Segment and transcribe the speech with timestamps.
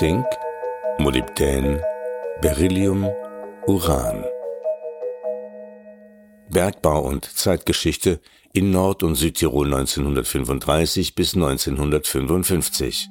[0.00, 0.24] Zink,
[0.98, 1.82] Molybdän,
[2.40, 3.06] Beryllium,
[3.66, 4.24] Uran.
[6.48, 8.18] Bergbau und Zeitgeschichte
[8.54, 13.10] in Nord- und Südtirol 1935 bis 1955.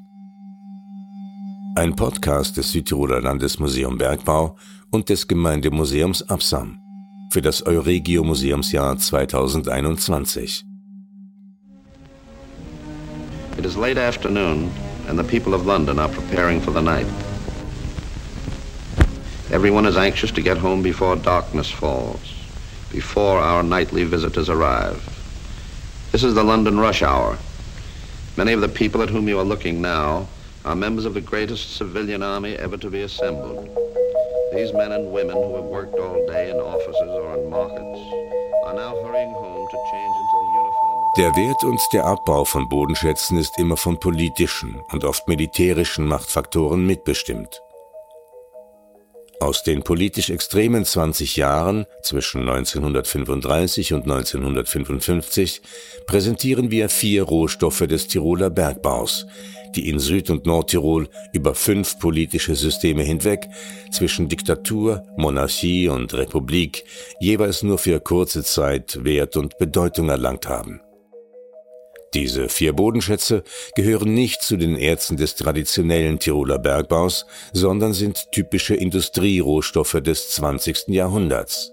[1.79, 4.57] Ein Podcast des Südtiroler Landesmuseum Bergbau
[4.91, 6.77] und des Gemeindemuseums Absam
[7.31, 10.65] für das Euregio Museumsjahr 2021.
[13.57, 14.69] It is late afternoon
[15.07, 17.07] and the people of London are preparing for the night.
[19.49, 22.19] Everyone is anxious to get home before darkness falls,
[22.91, 24.99] before our nightly visitors arrive.
[26.11, 27.37] This is the London rush hour.
[28.35, 30.27] Many of the people at whom you are looking now
[30.65, 33.69] are members of the greatest civilian army ever to be assembled.
[34.53, 37.99] These men and women who have worked all day in offices or in markets
[38.65, 40.99] are now hurrying home to change into the uniform.
[41.17, 46.85] Der Wert und der Abbau von Bodenschätzen ist immer von politischen und oft militärischen Machtfaktoren
[46.85, 47.61] mitbestimmt.
[49.41, 55.61] Aus den politisch extremen 20 Jahren zwischen 1935 und 1955
[56.07, 59.27] präsentieren wir vier Rohstoffe des Tiroler Bergbaus,
[59.75, 63.47] die in Süd- und Nordtirol über fünf politische Systeme hinweg
[63.91, 66.83] zwischen Diktatur, Monarchie und Republik
[67.19, 70.81] jeweils nur für kurze Zeit Wert und Bedeutung erlangt haben.
[72.13, 73.43] Diese vier Bodenschätze
[73.75, 80.87] gehören nicht zu den Erzen des traditionellen Tiroler Bergbaus, sondern sind typische Industrierohstoffe des 20.
[80.87, 81.71] Jahrhunderts.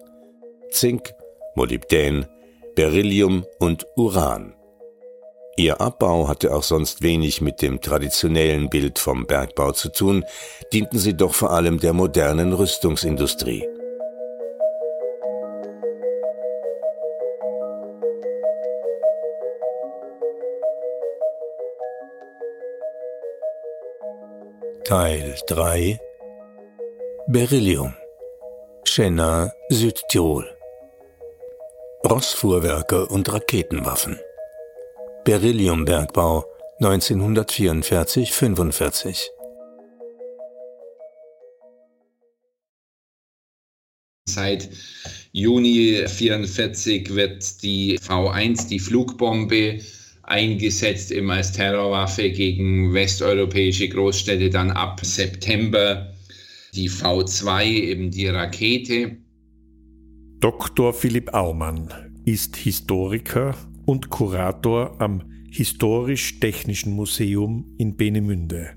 [0.70, 1.14] Zink,
[1.55, 2.27] Molybdän,
[2.75, 4.55] Beryllium und Uran.
[5.58, 10.22] Ihr Abbau hatte auch sonst wenig mit dem traditionellen Bild vom Bergbau zu tun,
[10.70, 13.66] dienten sie doch vor allem der modernen Rüstungsindustrie.
[24.84, 25.98] Teil 3
[27.28, 27.94] Beryllium.
[28.84, 30.47] Schenna, Südtirol.
[32.04, 34.20] Rossfuhrwerke und Raketenwaffen
[35.26, 36.44] Berylliumbergbau
[36.81, 39.26] 1944-45
[44.28, 44.69] Seit
[45.32, 49.81] Juni 1944 wird die V1, die Flugbombe,
[50.22, 56.14] eingesetzt eben als Terrorwaffe gegen westeuropäische Großstädte, dann ab September
[56.72, 59.16] die V2, eben die Rakete.
[60.38, 60.94] Dr.
[60.94, 68.74] Philipp Aumann ist Historiker und Kurator am Historisch-Technischen Museum in Benemünde.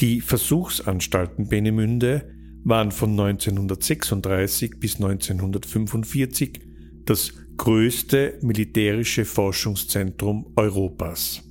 [0.00, 2.30] Die Versuchsanstalten Benemünde
[2.64, 6.60] waren von 1936 bis 1945
[7.06, 11.42] das größte militärische Forschungszentrum Europas.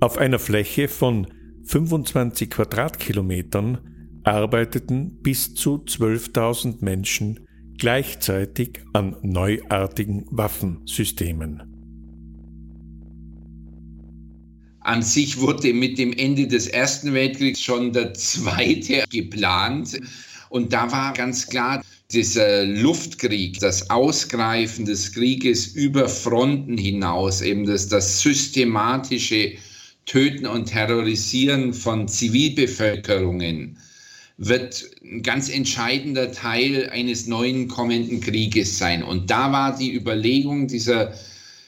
[0.00, 1.28] Auf einer Fläche von
[1.64, 3.78] 25 Quadratkilometern
[4.24, 7.46] arbeiteten bis zu 12.000 Menschen
[7.78, 11.74] gleichzeitig an neuartigen Waffensystemen.
[14.80, 19.98] An sich wurde mit dem Ende des Ersten Weltkriegs schon der zweite geplant.
[20.50, 21.82] Und da war ganz klar,
[22.12, 29.54] dieser Luftkrieg, das Ausgreifen des Krieges über Fronten hinaus, eben das, das systematische
[30.04, 33.78] Töten und Terrorisieren von Zivilbevölkerungen,
[34.36, 39.02] wird ein ganz entscheidender Teil eines neuen kommenden Krieges sein.
[39.02, 41.14] Und da war die Überlegung dieser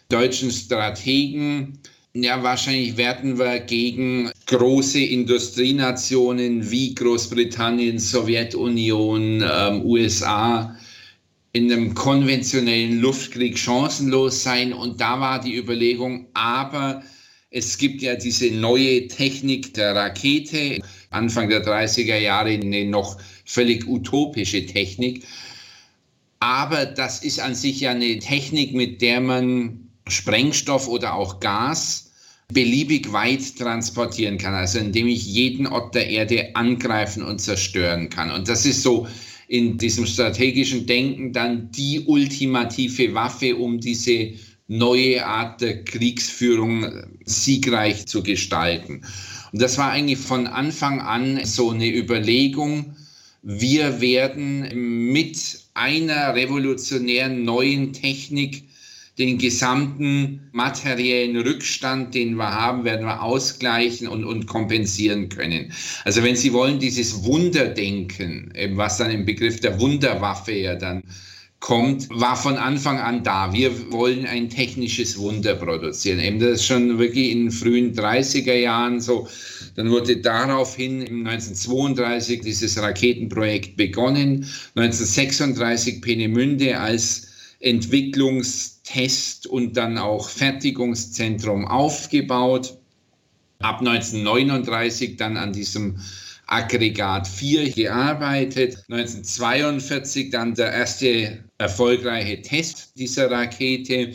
[0.09, 1.79] deutschen Strategen,
[2.23, 10.75] ja, wahrscheinlich werden wir gegen große Industrienationen wie Großbritannien, Sowjetunion, ähm, USA
[11.53, 14.73] in einem konventionellen Luftkrieg chancenlos sein.
[14.73, 17.03] Und da war die Überlegung, aber
[17.51, 23.87] es gibt ja diese neue Technik der Rakete, Anfang der 30er Jahre eine noch völlig
[23.87, 25.25] utopische Technik.
[26.41, 32.13] Aber das ist an sich ja eine Technik, mit der man Sprengstoff oder auch Gas
[32.53, 38.31] beliebig weit transportieren kann, also indem ich jeden Ort der Erde angreifen und zerstören kann.
[38.31, 39.09] Und das ist so
[39.49, 44.33] in diesem strategischen Denken dann die ultimative Waffe, um diese
[44.69, 49.03] neue Art der Kriegsführung siegreich zu gestalten.
[49.53, 52.97] Und das war eigentlich von Anfang an so eine Überlegung,
[53.43, 58.65] wir werden mit einer revolutionären neuen Technik
[59.19, 65.73] den gesamten materiellen Rückstand, den wir haben, werden wir ausgleichen und, und kompensieren können.
[66.05, 71.03] Also wenn Sie wollen, dieses Wunderdenken, was dann im Begriff der Wunderwaffe ja dann
[71.67, 73.53] kommt, war von Anfang an da.
[73.53, 76.21] Wir wollen ein technisches Wunder produzieren.
[76.21, 79.27] Eben das ist schon wirklich in den frühen 30er Jahren so.
[79.75, 84.47] Dann wurde daraufhin 1932 dieses Raketenprojekt begonnen.
[84.77, 92.79] 1936 Peenemünde als Entwicklungstest und dann auch Fertigungszentrum aufgebaut.
[93.59, 95.97] Ab 1939 dann an diesem
[96.47, 98.85] Aggregat 4 gearbeitet.
[98.89, 104.13] 1942 dann der erste erfolgreiche Test dieser Rakete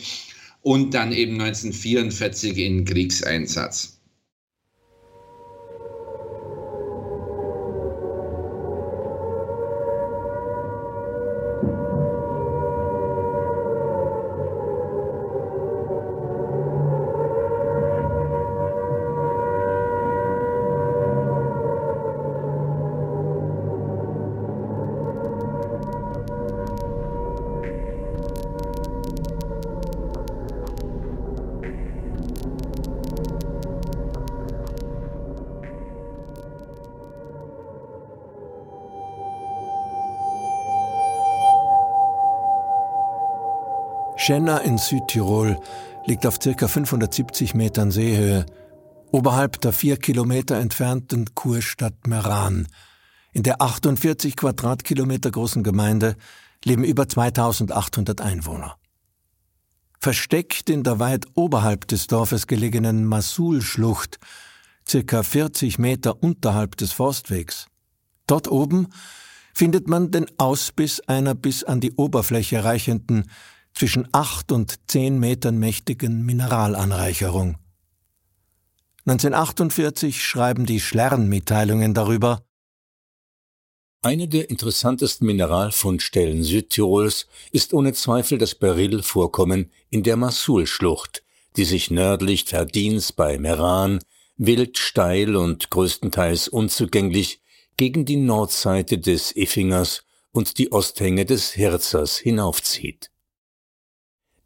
[0.62, 4.01] und dann eben 1944 in Kriegseinsatz.
[44.24, 45.58] Schenna in Südtirol
[46.06, 46.68] liegt auf ca.
[46.68, 48.46] 570 Metern Seehöhe,
[49.10, 52.68] oberhalb der vier Kilometer entfernten Kurstadt Meran.
[53.32, 56.14] In der 48 Quadratkilometer großen Gemeinde
[56.64, 58.76] leben über 2800 Einwohner.
[59.98, 64.20] Versteckt in der weit oberhalb des Dorfes gelegenen Masul-Schlucht,
[64.88, 67.66] circa 40 Meter unterhalb des Forstwegs.
[68.28, 68.86] Dort oben
[69.52, 73.24] findet man den Ausbiss einer bis an die Oberfläche reichenden
[73.74, 77.56] zwischen acht und zehn Metern mächtigen Mineralanreicherung.
[79.06, 82.44] 1948 schreiben die Schlern-Mitteilungen darüber,
[84.04, 91.22] eine der interessantesten Mineralfundstellen Südtirols ist ohne Zweifel das Berillvorkommen in der Massul-Schlucht,
[91.56, 94.00] die sich nördlich Verdins bei Meran
[94.36, 97.42] wild, steil und größtenteils unzugänglich
[97.76, 100.02] gegen die Nordseite des Iffingers
[100.32, 103.11] und die Osthänge des Hirzers hinaufzieht.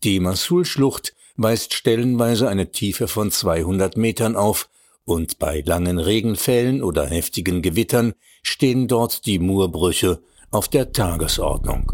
[0.04, 4.68] Die Masul-Schlucht weist stellenweise eine Tiefe von 200 Metern auf
[5.04, 10.20] und bei langen Regenfällen oder heftigen Gewittern stehen dort die Murbrüche
[10.50, 11.92] auf der Tagesordnung.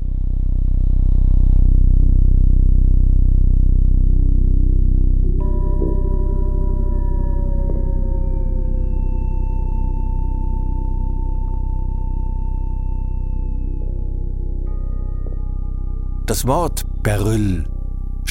[16.27, 17.67] Das Wort Beryl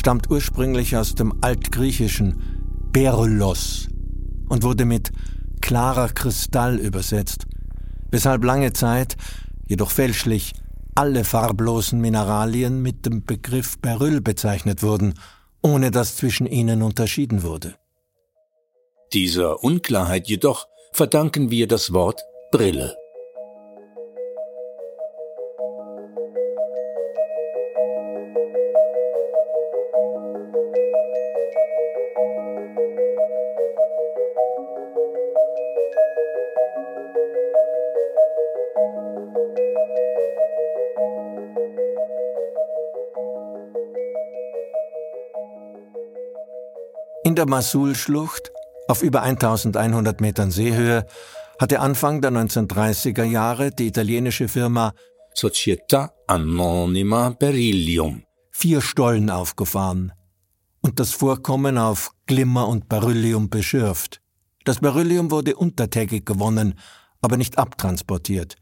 [0.01, 3.88] stammt ursprünglich aus dem altgriechischen Berylos
[4.50, 5.12] und wurde mit
[5.62, 7.45] klarer Kristall übersetzt,
[8.09, 9.15] weshalb lange Zeit,
[9.68, 10.53] jedoch fälschlich,
[10.95, 15.13] alle farblosen Mineralien mit dem Begriff Beryl bezeichnet wurden,
[15.62, 17.75] ohne dass zwischen ihnen unterschieden wurde.
[19.13, 22.21] Dieser Unklarheit jedoch verdanken wir das Wort
[22.51, 22.95] Brille.
[47.42, 48.52] Der Masul-Schlucht,
[48.88, 51.07] auf über 1100 Metern Seehöhe,
[51.60, 54.94] hatte Anfang der 1930er Jahre die italienische Firma
[55.36, 60.12] Società Anonima Beryllium vier Stollen aufgefahren
[60.81, 64.21] und das Vorkommen auf Glimmer und Beryllium beschürft.
[64.64, 66.78] Das Beryllium wurde untertägig gewonnen,
[67.21, 68.56] aber nicht abtransportiert.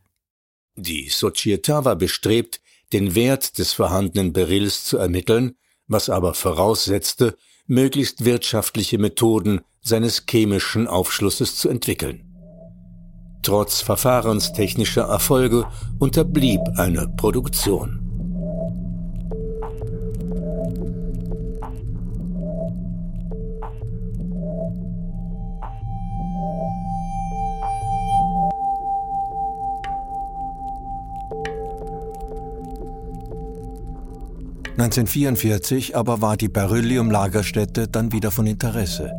[0.76, 2.62] Die Società war bestrebt,
[2.94, 5.58] den Wert des vorhandenen Beryls zu ermitteln,
[5.88, 7.36] was aber voraussetzte,
[7.70, 12.26] möglichst wirtschaftliche Methoden seines chemischen Aufschlusses zu entwickeln.
[13.44, 15.66] Trotz verfahrenstechnischer Erfolge
[15.98, 18.09] unterblieb eine Produktion.
[34.80, 39.12] 1944 aber war die Beryllium-Lagerstätte dann wieder von Interesse.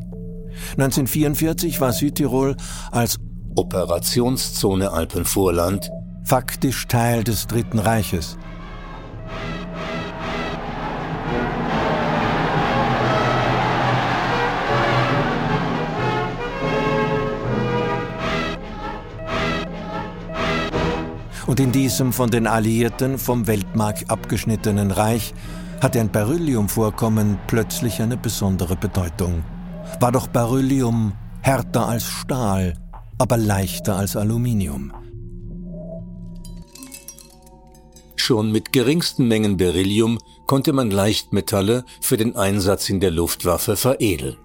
[0.73, 2.57] 1944 war Südtirol
[2.91, 3.19] als
[3.57, 5.91] Operationszone Alpenvorland
[6.25, 8.39] faktisch Teil des Dritten Reiches.
[21.51, 25.35] Und in diesem von den Alliierten vom Weltmarkt abgeschnittenen Reich
[25.81, 29.43] hatte ein Berylliumvorkommen plötzlich eine besondere Bedeutung.
[29.99, 32.75] War doch Beryllium härter als Stahl,
[33.19, 34.93] aber leichter als Aluminium.
[38.15, 44.37] Schon mit geringsten Mengen Beryllium konnte man Leichtmetalle für den Einsatz in der Luftwaffe veredeln.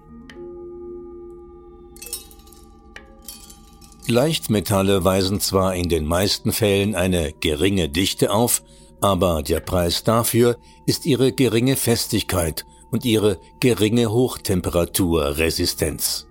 [4.08, 8.62] Leichtmetalle weisen zwar in den meisten Fällen eine geringe Dichte auf,
[9.00, 16.26] aber der Preis dafür ist ihre geringe Festigkeit und ihre geringe Hochtemperaturresistenz.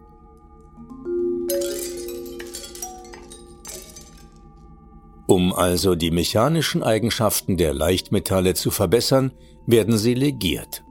[5.28, 9.32] Um also die mechanischen Eigenschaften der Leichtmetalle zu verbessern,
[9.66, 10.84] werden sie legiert.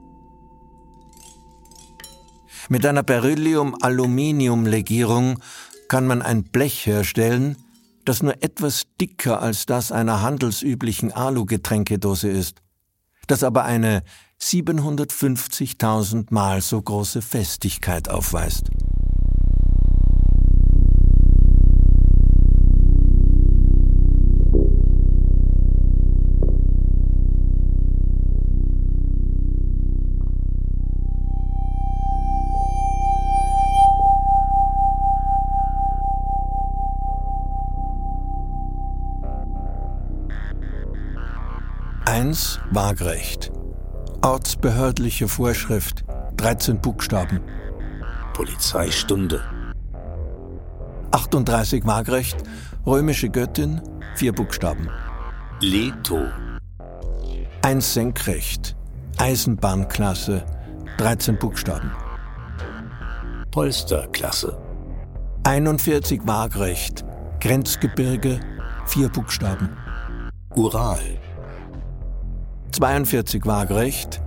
[2.67, 5.39] Mit einer Beryllium-Aluminium-Legierung
[5.87, 7.57] kann man ein Blech herstellen,
[8.05, 12.61] das nur etwas dicker als das einer handelsüblichen Alu-Getränkedose ist,
[13.27, 14.03] das aber eine
[14.41, 18.69] 750.000 Mal so große Festigkeit aufweist.
[42.35, 43.49] Eins Waagrecht.
[44.21, 46.03] Ortsbehördliche Vorschrift.
[46.35, 47.39] 13 Buchstaben.
[48.33, 49.41] Polizeistunde.
[51.11, 52.35] 38 Waagrecht.
[52.85, 53.81] Römische Göttin.
[54.15, 54.89] Vier Buchstaben.
[55.61, 56.25] Leto.
[57.61, 58.75] Eins Senkrecht.
[59.17, 60.43] Eisenbahnklasse.
[60.97, 61.89] 13 Buchstaben.
[63.51, 64.57] Polsterklasse.
[65.43, 67.05] 41 Waagrecht.
[67.39, 68.41] Grenzgebirge.
[68.87, 69.69] Vier Buchstaben.
[70.53, 70.99] Ural.
[72.75, 74.19] 42 Waagrecht,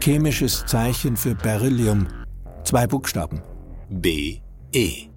[0.00, 2.08] chemisches Zeichen für Beryllium,
[2.62, 3.42] zwei Buchstaben.
[3.90, 4.38] B,
[4.72, 5.08] E.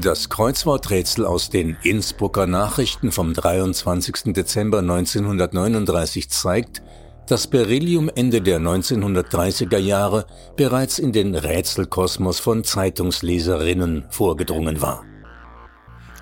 [0.00, 4.32] Das Kreuzworträtsel aus den Innsbrucker Nachrichten vom 23.
[4.34, 6.80] Dezember 1939 zeigt,
[7.26, 15.04] dass Beryllium Ende der 1930er Jahre bereits in den Rätselkosmos von Zeitungsleserinnen vorgedrungen war.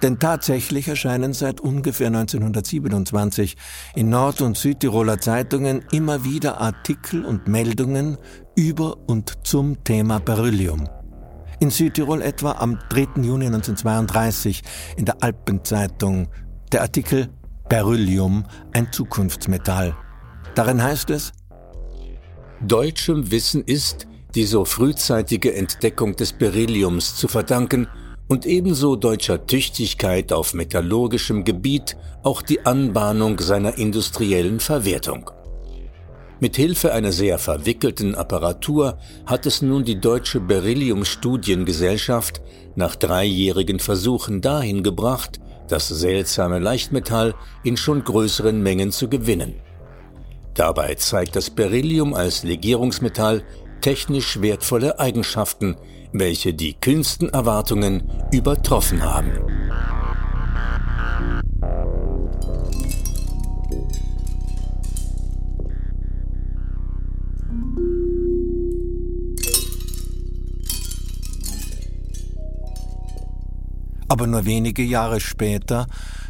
[0.02, 3.56] Denn tatsächlich erscheinen seit ungefähr 1927
[3.94, 8.18] in Nord- und Südtiroler Zeitungen immer wieder Artikel und Meldungen
[8.56, 10.88] über und zum Thema Beryllium.
[11.60, 13.22] In Südtirol etwa am 3.
[13.22, 14.62] Juni 1932
[14.96, 16.26] in der Alpenzeitung
[16.72, 17.28] der Artikel
[17.68, 19.96] Beryllium, ein Zukunftsmetall.
[20.56, 21.32] Darin heißt es,
[22.60, 27.86] Deutschem Wissen ist die so frühzeitige Entdeckung des Berylliums zu verdanken
[28.28, 35.30] und ebenso deutscher Tüchtigkeit auf metallurgischem Gebiet auch die Anbahnung seiner industriellen Verwertung.
[36.40, 42.42] Mit Hilfe einer sehr verwickelten Apparatur hat es nun die Deutsche Beryllium-Studiengesellschaft
[42.74, 45.38] nach dreijährigen Versuchen dahin gebracht,
[45.68, 49.54] das seltsame Leichtmetall in schon größeren Mengen zu gewinnen.
[50.54, 53.44] Dabei zeigt das Beryllium als Legierungsmetall
[53.80, 55.76] technisch wertvolle Eigenschaften,
[56.12, 59.32] welche die kühnsten Erwartungen übertroffen haben.
[74.08, 75.86] Aber nur wenige Jahre später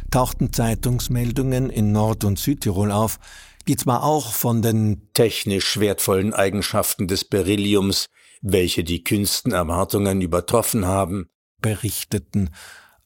[0.09, 3.19] tauchten Zeitungsmeldungen in Nord- und Südtirol auf,
[3.67, 8.07] die zwar auch von den technisch wertvollen Eigenschaften des Berylliums
[8.43, 11.29] welche die kühnsten Erwartungen übertroffen haben,
[11.61, 12.51] berichteten,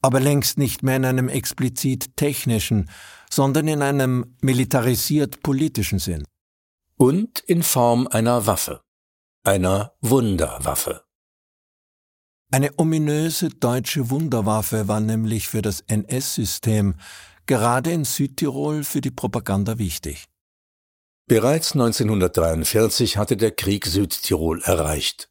[0.01, 2.89] aber längst nicht mehr in einem explizit technischen,
[3.29, 6.25] sondern in einem militarisiert politischen Sinn.
[6.98, 8.82] Und in Form einer Waffe,
[9.44, 11.03] einer Wunderwaffe.
[12.51, 16.96] Eine ominöse deutsche Wunderwaffe war nämlich für das NS-System
[17.46, 20.25] gerade in Südtirol für die Propaganda wichtig.
[21.29, 25.29] Bereits 1943 hatte der Krieg Südtirol erreicht.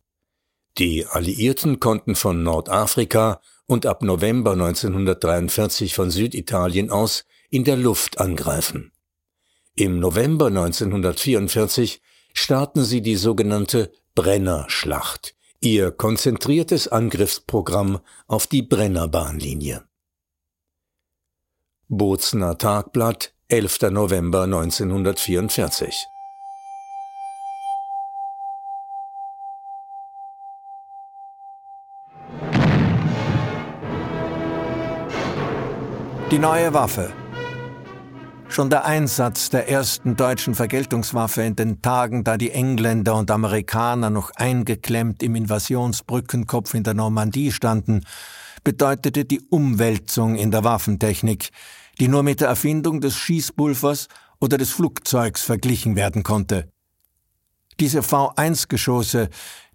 [0.76, 8.19] Die Alliierten konnten von Nordafrika und ab November 1943 von Süditalien aus in der Luft
[8.21, 8.93] angreifen.
[9.75, 12.03] Im November 1944
[12.35, 19.88] starten sie die sogenannte Brennerschlacht, ihr konzentriertes Angriffsprogramm auf die Brennerbahnlinie.
[21.88, 23.93] Bozner Tagblatt 11.
[23.93, 26.09] November 1944.
[36.33, 37.12] Die neue Waffe.
[38.49, 44.11] Schon der Einsatz der ersten deutschen Vergeltungswaffe in den Tagen, da die Engländer und Amerikaner
[44.11, 48.05] noch eingeklemmt im Invasionsbrückenkopf in der Normandie standen,
[48.65, 51.50] bedeutete die Umwälzung in der Waffentechnik,
[52.00, 54.09] die nur mit der Erfindung des Schießpulvers
[54.41, 56.69] oder des Flugzeugs verglichen werden konnte.
[57.79, 59.29] Diese V1-Geschosse,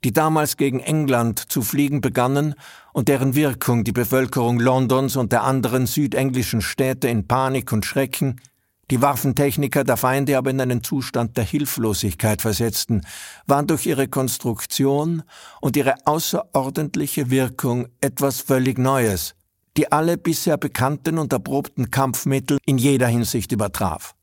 [0.04, 2.56] die damals gegen England zu fliegen begannen
[2.94, 8.42] und deren Wirkung die Bevölkerung Londons und der anderen südenglischen Städte in Panik und Schrecken,
[8.90, 13.02] die Waffentechniker der Feinde aber in einen Zustand der Hilflosigkeit versetzten,
[13.46, 15.24] waren durch ihre Konstruktion
[15.62, 19.36] und ihre außerordentliche Wirkung etwas völlig Neues,
[19.78, 24.16] die alle bisher bekannten und erprobten Kampfmittel in jeder Hinsicht übertraf.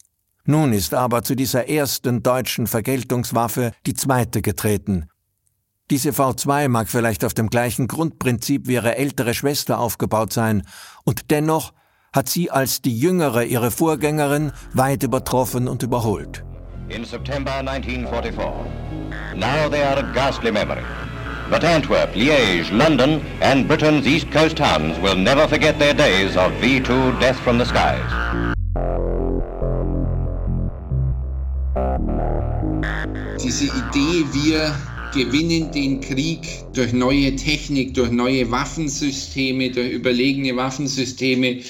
[0.45, 5.09] Nun ist aber zu dieser ersten deutschen Vergeltungswaffe die zweite getreten.
[5.91, 10.63] Diese V2 mag vielleicht auf dem gleichen Grundprinzip wie ihre ältere Schwester aufgebaut sein,
[11.05, 11.73] und dennoch
[12.13, 16.45] hat sie als die jüngere ihre Vorgängerin weit übertroffen und überholt.
[16.89, 18.39] In September 1944.
[19.35, 20.83] Now they are a ghastly memory.
[21.51, 26.53] But Antwerp, Liège, London and Britain's East Coast towns will never forget their days of
[26.61, 28.05] V2 Death from the Skies.
[33.43, 34.75] Diese Idee, wir
[35.15, 41.63] gewinnen den Krieg durch neue Technik, durch neue Waffensysteme, durch überlegene Waffensysteme,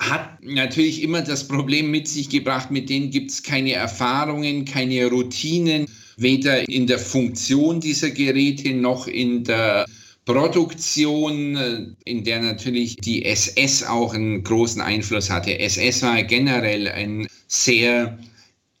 [0.00, 5.06] hat natürlich immer das Problem mit sich gebracht, mit denen gibt es keine Erfahrungen, keine
[5.06, 5.86] Routinen,
[6.20, 9.86] weder in der Funktion dieser Geräte noch in der
[10.24, 15.58] Produktion, in der natürlich die SS auch einen großen Einfluss hatte.
[15.58, 18.18] SS war generell ein sehr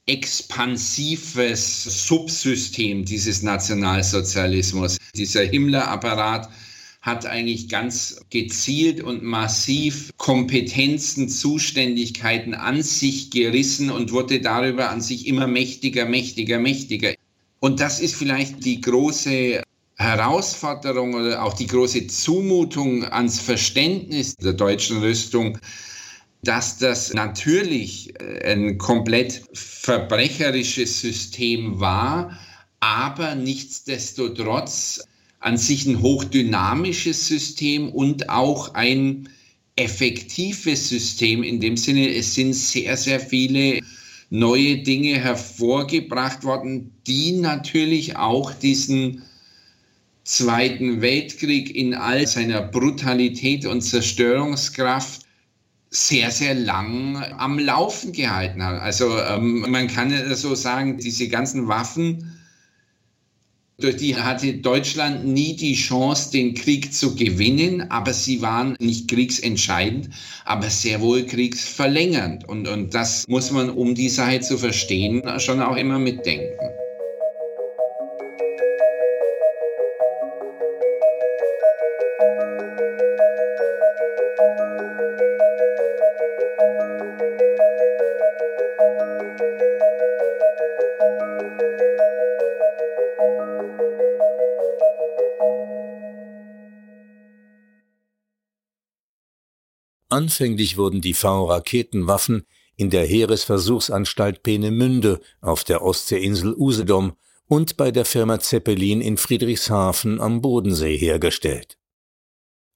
[0.06, 4.98] expansives Subsystem dieses Nationalsozialismus.
[5.14, 6.48] Dieser Himmler-Apparat
[7.00, 15.00] hat eigentlich ganz gezielt und massiv Kompetenzen, Zuständigkeiten an sich gerissen und wurde darüber an
[15.00, 17.14] sich immer mächtiger, mächtiger, mächtiger.
[17.60, 19.62] Und das ist vielleicht die große
[19.96, 25.58] Herausforderung oder auch die große Zumutung ans Verständnis der deutschen Rüstung,
[26.42, 32.38] dass das natürlich äh, ein komplett verbrecherisches System war,
[32.80, 35.04] aber nichtsdestotrotz
[35.40, 39.28] an sich ein hochdynamisches System und auch ein
[39.76, 41.42] effektives System.
[41.42, 43.80] In dem Sinne, es sind sehr, sehr viele
[44.30, 49.22] neue Dinge hervorgebracht worden, die natürlich auch diesen
[50.24, 55.22] Zweiten Weltkrieg in all seiner Brutalität und Zerstörungskraft
[55.90, 58.80] sehr, sehr lang am Laufen gehalten hat.
[58.80, 62.39] Also ähm, man kann so sagen, diese ganzen Waffen,
[63.80, 69.08] durch die hatte Deutschland nie die Chance, den Krieg zu gewinnen, aber sie waren nicht
[69.08, 70.10] kriegsentscheidend,
[70.44, 72.48] aber sehr wohl kriegsverlängernd.
[72.48, 76.79] Und, und das muss man, um die Sache zu verstehen, schon auch immer mitdenken.
[100.20, 102.44] Anfänglich wurden die V-Raketenwaffen
[102.76, 110.20] in der Heeresversuchsanstalt Peenemünde auf der Ostseeinsel Usedom und bei der Firma Zeppelin in Friedrichshafen
[110.20, 111.78] am Bodensee hergestellt.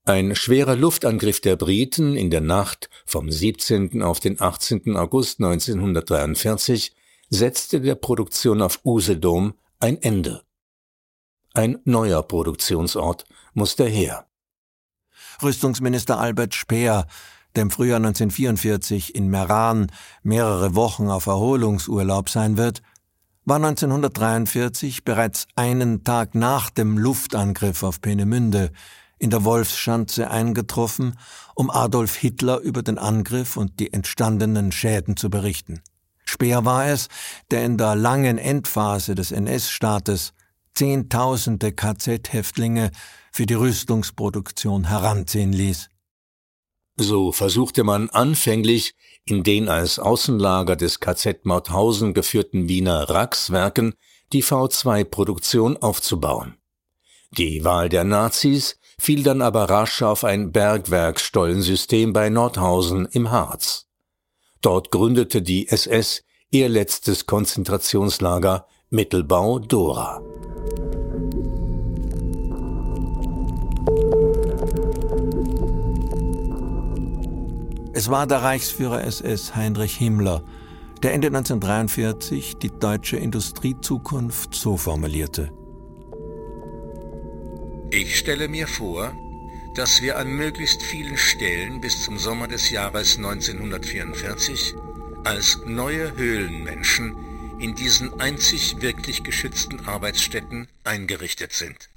[0.05, 4.01] Ein schwerer Luftangriff der Briten in der Nacht vom 17.
[4.01, 4.97] auf den 18.
[4.97, 6.95] August 1943
[7.29, 10.41] setzte der Produktion auf Usedom ein Ende.
[11.53, 14.25] Ein neuer Produktionsort musste her.
[15.43, 17.07] Rüstungsminister Albert Speer,
[17.55, 19.87] der im Frühjahr 1944 in Meran
[20.23, 22.81] mehrere Wochen auf Erholungsurlaub sein wird,
[23.45, 28.71] war 1943 bereits einen Tag nach dem Luftangriff auf Peenemünde
[29.19, 31.17] in der Wolfsschanze eingetroffen,
[31.53, 35.81] um Adolf Hitler über den Angriff und die entstandenen Schäden zu berichten.
[36.25, 37.07] Speer war es,
[37.51, 40.33] der in der langen Endphase des NS-Staates
[40.73, 42.91] Zehntausende KZ-Häftlinge
[43.31, 45.89] für die Rüstungsproduktion heranziehen ließ.
[46.97, 53.95] So versuchte man anfänglich in den als Außenlager des KZ Mauthausen geführten Wiener Rackswerken
[54.31, 56.57] die V2-Produktion aufzubauen.
[57.31, 63.87] Die Wahl der Nazis fiel dann aber rasch auf ein Bergwerkstollensystem bei Nordhausen im Harz.
[64.61, 70.21] Dort gründete die SS ihr letztes Konzentrationslager Mittelbau Dora.
[77.97, 80.43] Es war der Reichsführer SS Heinrich Himmler,
[81.01, 85.49] der Ende 1943 die deutsche Industriezukunft so formulierte.
[87.91, 89.13] Ich stelle mir vor,
[89.75, 94.75] dass wir an möglichst vielen Stellen bis zum Sommer des Jahres 1944
[95.23, 97.15] als neue Höhlenmenschen
[97.59, 101.89] in diesen einzig wirklich geschützten Arbeitsstätten eingerichtet sind.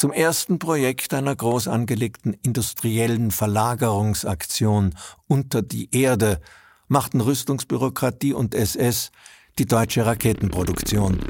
[0.00, 4.94] Zum ersten Projekt einer groß angelegten industriellen Verlagerungsaktion
[5.28, 6.40] unter die Erde
[6.88, 9.12] machten Rüstungsbürokratie und SS
[9.58, 11.20] die deutsche Raketenproduktion.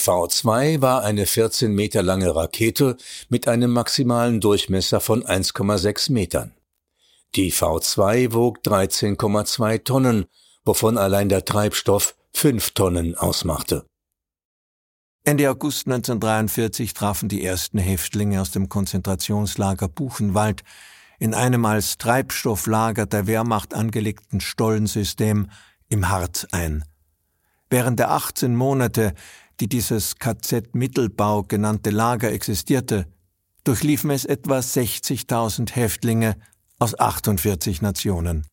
[0.00, 2.96] V2 war eine 14 Meter lange Rakete
[3.28, 6.52] mit einem maximalen Durchmesser von 1,6 Metern.
[7.34, 10.24] Die V2 wog 13,2 Tonnen,
[10.64, 13.84] wovon allein der Treibstoff 5 Tonnen ausmachte.
[15.22, 20.62] Ende August 1943 trafen die ersten Häftlinge aus dem Konzentrationslager Buchenwald
[21.18, 25.50] in einem als Treibstofflager der Wehrmacht angelegten Stollensystem
[25.90, 26.84] im Harz ein.
[27.68, 29.14] Während der 18 Monate,
[29.60, 33.06] die dieses KZ Mittelbau genannte Lager existierte,
[33.64, 36.36] durchliefen es etwa 60.000 Häftlinge
[36.78, 38.46] aus 48 Nationen.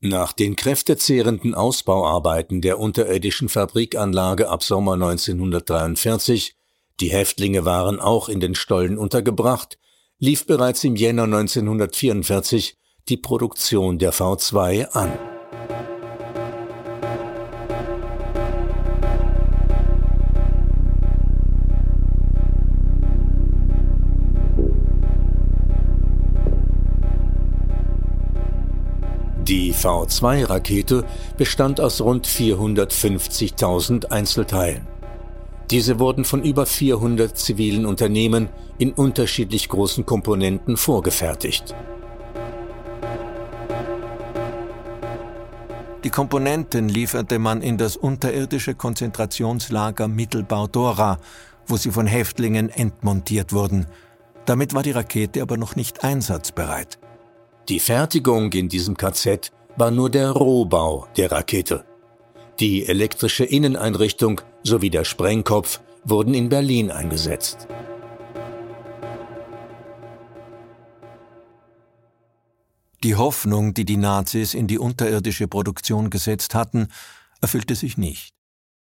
[0.00, 6.56] Nach den kräftezehrenden Ausbauarbeiten der unterirdischen Fabrikanlage ab Sommer 1943,
[7.00, 9.78] die Häftlinge waren auch in den Stollen untergebracht,
[10.18, 12.76] lief bereits im Jänner 1944
[13.08, 15.33] die Produktion der V2 an.
[29.48, 31.04] Die V2-Rakete
[31.36, 34.86] bestand aus rund 450.000 Einzelteilen.
[35.70, 41.74] Diese wurden von über 400 zivilen Unternehmen in unterschiedlich großen Komponenten vorgefertigt.
[46.04, 51.18] Die Komponenten lieferte man in das unterirdische Konzentrationslager Mittelbau Dora,
[51.66, 53.86] wo sie von Häftlingen entmontiert wurden.
[54.46, 56.98] Damit war die Rakete aber noch nicht einsatzbereit.
[57.70, 61.86] Die Fertigung in diesem KZ war nur der Rohbau der Rakete.
[62.60, 67.66] Die elektrische Inneneinrichtung sowie der Sprengkopf wurden in Berlin eingesetzt.
[73.02, 76.88] Die Hoffnung, die die Nazis in die unterirdische Produktion gesetzt hatten,
[77.40, 78.34] erfüllte sich nicht.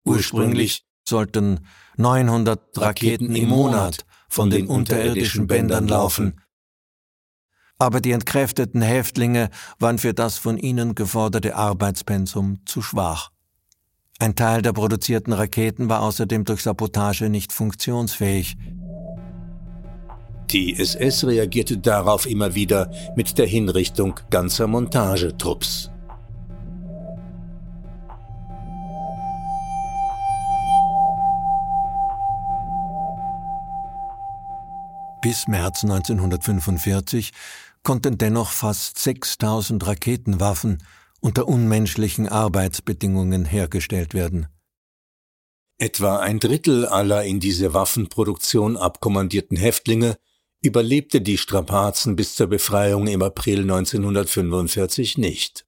[0.04, 1.66] Ursprünglich sollten
[1.98, 6.40] 900 Raketen im Monat von den unterirdischen Bändern laufen,
[7.78, 13.30] aber die entkräfteten Häftlinge waren für das von ihnen geforderte Arbeitspensum zu schwach.
[14.18, 18.56] Ein Teil der produzierten Raketen war außerdem durch Sabotage nicht funktionsfähig.
[20.50, 25.90] Die SS reagierte darauf immer wieder mit der Hinrichtung ganzer Montagetrupps.
[35.20, 37.32] Bis März 1945
[37.86, 40.82] konnten dennoch fast 6000 Raketenwaffen
[41.20, 44.48] unter unmenschlichen Arbeitsbedingungen hergestellt werden.
[45.78, 50.18] Etwa ein Drittel aller in diese Waffenproduktion abkommandierten Häftlinge
[50.64, 55.64] überlebte die Strapazen bis zur Befreiung im April 1945 nicht.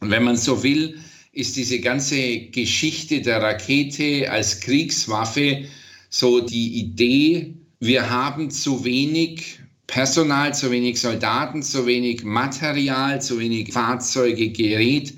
[0.00, 1.00] Wenn man so will,
[1.32, 5.64] ist diese ganze Geschichte der Rakete als Kriegswaffe
[6.10, 9.61] so die Idee, wir haben zu wenig
[9.92, 15.12] Personal, zu wenig Soldaten, zu wenig Material, zu wenig Fahrzeuge, Gerät,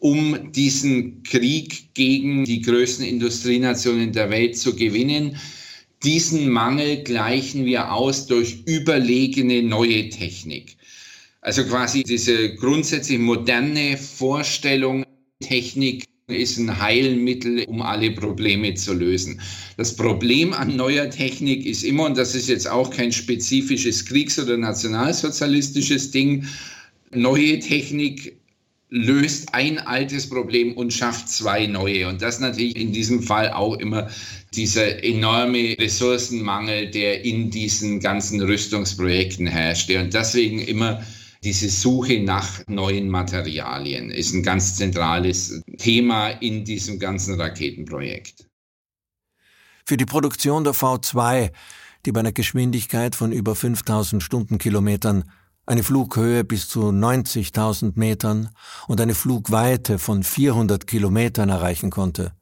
[0.00, 5.36] um diesen Krieg gegen die größten Industrienationen der Welt zu gewinnen.
[6.02, 10.76] Diesen Mangel gleichen wir aus durch überlegene neue Technik.
[11.40, 15.04] Also quasi diese grundsätzlich moderne Vorstellung,
[15.38, 19.40] Technik ist ein Heilmittel, um alle Probleme zu lösen.
[19.76, 24.38] Das Problem an neuer Technik ist immer, und das ist jetzt auch kein spezifisches Kriegs-
[24.38, 26.44] oder nationalsozialistisches Ding,
[27.12, 28.36] neue Technik
[28.88, 32.08] löst ein altes Problem und schafft zwei neue.
[32.08, 34.08] Und das natürlich in diesem Fall auch immer
[34.52, 40.00] dieser enorme Ressourcenmangel, der in diesen ganzen Rüstungsprojekten herrschte.
[40.00, 41.04] Und deswegen immer
[41.46, 48.48] Diese Suche nach neuen Materialien ist ein ganz zentrales Thema in diesem ganzen Raketenprojekt.
[49.84, 51.52] Für die Produktion der V2,
[52.04, 55.22] die bei einer Geschwindigkeit von über 5000 Stundenkilometern
[55.66, 58.48] eine Flughöhe bis zu 90.000 Metern
[58.88, 62.32] und eine Flugweite von 400 Kilometern erreichen konnte,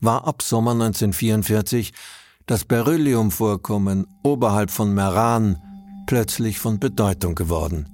[0.00, 1.92] war ab Sommer 1944
[2.46, 5.58] das Berylliumvorkommen oberhalb von Meran
[6.06, 7.92] plötzlich von Bedeutung geworden.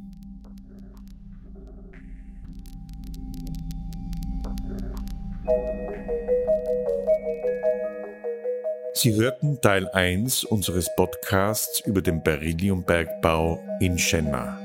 [8.94, 14.58] Sie hörten Teil 1 unseres Podcasts über den Berylliumbergbau in Schenna.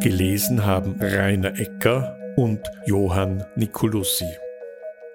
[0.00, 4.28] Gelesen haben Rainer Ecker und Johann Nicolussi.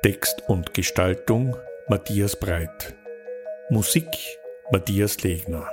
[0.01, 1.55] Text und Gestaltung
[1.87, 2.95] Matthias Breit.
[3.69, 4.07] Musik
[4.71, 5.69] Matthias Legner.